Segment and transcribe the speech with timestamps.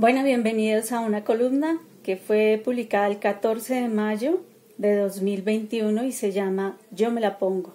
[0.00, 4.40] Bueno, bienvenidos a una columna que fue publicada el 14 de mayo
[4.78, 7.74] de 2021 y se llama Yo me la pongo.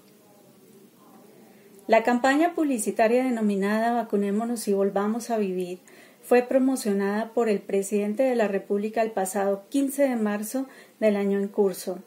[1.85, 5.77] La campaña publicitaria denominada Vacunémonos y volvamos a vivir
[6.23, 10.65] fue promocionada por el presidente de la República el pasado 15 de marzo
[10.99, 11.99] del año en curso.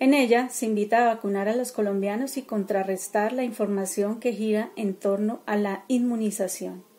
[0.00, 4.72] En ella se invita a vacunar a los colombianos y contrarrestar la información que gira
[4.74, 6.89] en torno a la inmunización.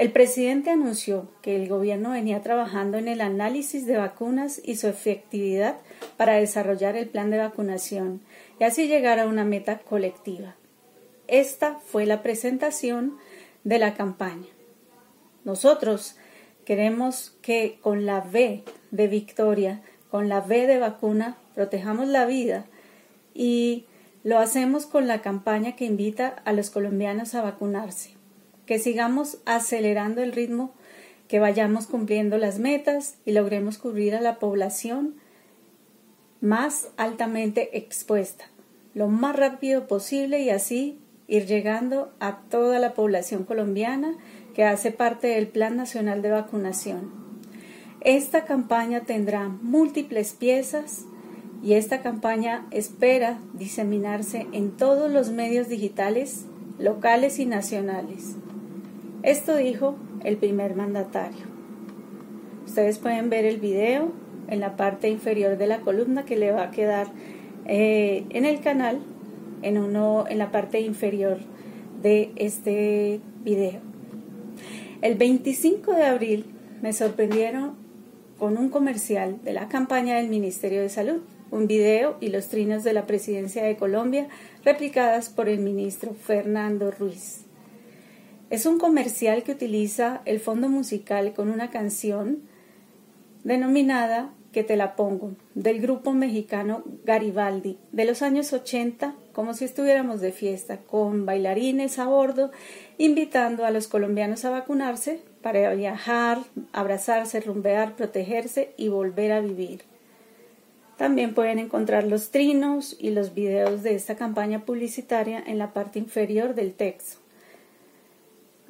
[0.00, 4.86] El presidente anunció que el gobierno venía trabajando en el análisis de vacunas y su
[4.86, 5.76] efectividad
[6.16, 8.22] para desarrollar el plan de vacunación
[8.58, 10.56] y así llegar a una meta colectiva.
[11.26, 13.18] Esta fue la presentación
[13.64, 14.46] de la campaña.
[15.44, 16.16] Nosotros
[16.64, 22.64] queremos que con la V de victoria, con la V de vacuna, protejamos la vida
[23.34, 23.84] y
[24.24, 28.19] lo hacemos con la campaña que invita a los colombianos a vacunarse
[28.70, 30.72] que sigamos acelerando el ritmo,
[31.26, 35.16] que vayamos cumpliendo las metas y logremos cubrir a la población
[36.40, 38.44] más altamente expuesta
[38.94, 44.16] lo más rápido posible y así ir llegando a toda la población colombiana
[44.54, 47.10] que hace parte del Plan Nacional de Vacunación.
[48.02, 51.06] Esta campaña tendrá múltiples piezas
[51.60, 56.44] y esta campaña espera diseminarse en todos los medios digitales
[56.78, 58.36] locales y nacionales.
[59.22, 61.44] Esto dijo el primer mandatario.
[62.64, 64.12] Ustedes pueden ver el video
[64.48, 67.08] en la parte inferior de la columna que le va a quedar
[67.66, 69.00] eh, en el canal,
[69.60, 71.38] en, uno, en la parte inferior
[72.02, 73.80] de este video.
[75.02, 76.46] El 25 de abril
[76.80, 77.74] me sorprendieron
[78.38, 82.84] con un comercial de la campaña del Ministerio de Salud, un video y los trinos
[82.84, 84.28] de la presidencia de Colombia
[84.64, 87.49] replicadas por el ministro Fernando Ruiz.
[88.50, 92.42] Es un comercial que utiliza el fondo musical con una canción
[93.44, 99.64] denominada Que te la pongo, del grupo mexicano Garibaldi, de los años 80, como si
[99.64, 102.50] estuviéramos de fiesta, con bailarines a bordo,
[102.98, 106.38] invitando a los colombianos a vacunarse para viajar,
[106.72, 109.82] abrazarse, rumbear, protegerse y volver a vivir.
[110.96, 116.00] También pueden encontrar los trinos y los videos de esta campaña publicitaria en la parte
[116.00, 117.20] inferior del texto.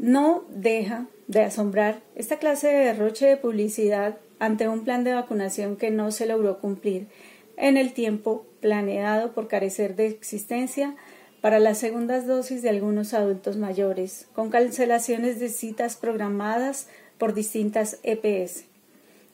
[0.00, 5.76] No deja de asombrar esta clase de derroche de publicidad ante un plan de vacunación
[5.76, 7.06] que no se logró cumplir
[7.58, 10.96] en el tiempo planeado por carecer de existencia
[11.42, 16.88] para las segundas dosis de algunos adultos mayores, con cancelaciones de citas programadas
[17.18, 18.64] por distintas EPS.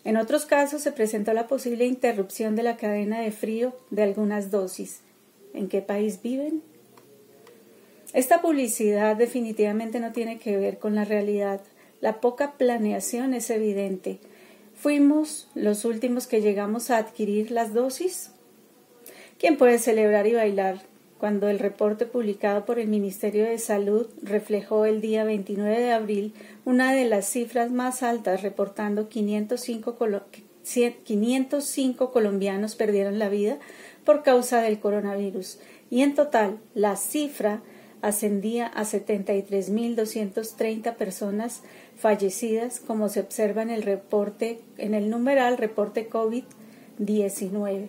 [0.02, 4.50] En otros casos se presentó la posible interrupción de la cadena de frío de algunas
[4.50, 4.98] dosis.
[5.54, 6.60] ¿En qué país viven?
[8.16, 11.60] Esta publicidad definitivamente no tiene que ver con la realidad.
[12.00, 14.20] La poca planeación es evidente.
[14.74, 18.30] ¿Fuimos los últimos que llegamos a adquirir las dosis?
[19.38, 20.80] ¿Quién puede celebrar y bailar
[21.18, 26.32] cuando el reporte publicado por el Ministerio de Salud reflejó el día 29 de abril
[26.64, 29.94] una de las cifras más altas, reportando 505,
[31.04, 33.58] 505 colombianos perdieron la vida
[34.06, 35.58] por causa del coronavirus?
[35.90, 37.60] Y en total, la cifra
[38.02, 41.62] ascendía a 73.230 personas
[41.96, 47.88] fallecidas, como se observa en el reporte, en el numeral reporte COVID-19.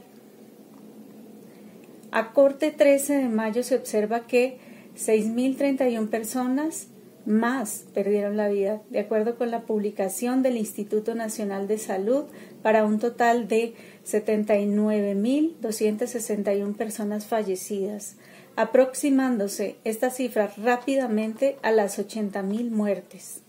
[2.12, 4.58] A corte 13 de mayo se observa que
[4.96, 6.88] 6.031 personas
[7.26, 12.24] más perdieron la vida, de acuerdo con la publicación del Instituto Nacional de Salud,
[12.64, 13.74] para un total de
[14.06, 18.16] 79.261 personas fallecidas
[18.58, 23.42] aproximándose esta cifra rápidamente a las 80.000 muertes.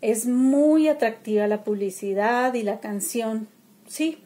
[0.00, 3.46] Es muy atractiva la publicidad y la canción,
[3.86, 4.18] sí,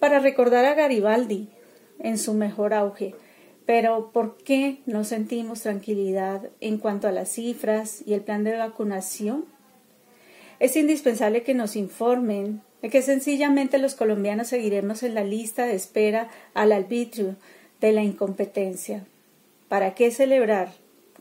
[0.00, 1.48] para recordar a Garibaldi
[2.00, 3.14] en su mejor auge,
[3.64, 8.56] pero ¿por qué no sentimos tranquilidad en cuanto a las cifras y el plan de
[8.56, 9.44] vacunación?
[10.58, 15.76] Es indispensable que nos informen de que sencillamente los colombianos seguiremos en la lista de
[15.76, 17.36] espera al arbitrio
[17.84, 19.04] de la incompetencia.
[19.68, 20.72] ¿Para qué celebrar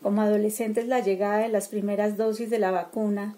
[0.01, 3.36] como adolescentes la llegada de las primeras dosis de la vacuna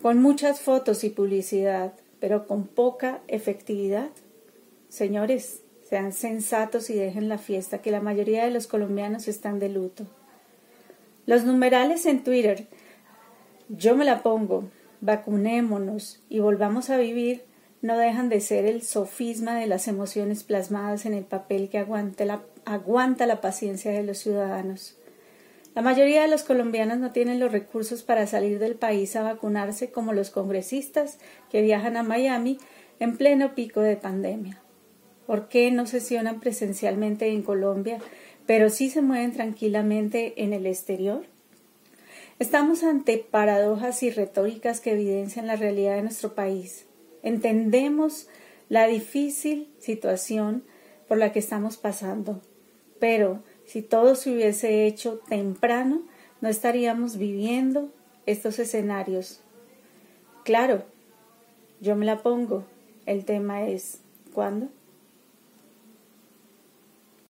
[0.00, 4.10] con muchas fotos y publicidad, pero con poca efectividad?
[4.88, 9.68] Señores, sean sensatos y dejen la fiesta, que la mayoría de los colombianos están de
[9.68, 10.06] luto.
[11.26, 12.68] Los numerales en Twitter,
[13.68, 14.70] yo me la pongo,
[15.00, 17.42] vacunémonos y volvamos a vivir,
[17.82, 22.24] no dejan de ser el sofisma de las emociones plasmadas en el papel que aguanta
[23.26, 24.96] la, paciencia de los ciudadanos.
[25.74, 29.90] La mayoría de los colombianos no tienen los recursos para salir del país a vacunarse
[29.90, 31.18] como los congresistas
[31.50, 32.58] que viajan a Miami
[33.00, 34.60] en pleno pico de pandemia.
[35.26, 37.98] ¿Por qué no sesionan presencialmente en Colombia,
[38.46, 41.24] pero sí se mueven tranquilamente en el exterior?
[42.38, 46.86] Estamos ante paradojas y retóricas que evidencian la realidad de nuestro país.
[47.22, 48.28] Entendemos
[48.68, 50.64] la difícil situación
[51.08, 52.40] por la que estamos pasando,
[52.98, 56.02] pero si todo se hubiese hecho temprano,
[56.40, 57.92] no estaríamos viviendo
[58.26, 59.40] estos escenarios.
[60.44, 60.84] Claro,
[61.80, 62.64] yo me la pongo.
[63.06, 64.00] El tema es
[64.32, 64.68] ¿cuándo?